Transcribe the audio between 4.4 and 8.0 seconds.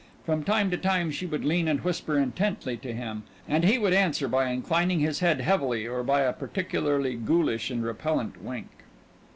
inclining his head heavily or by a particularly ghoulish and